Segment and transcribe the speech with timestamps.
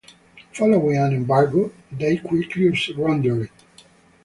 [0.53, 3.51] Following an embargo, they quickly surrendered.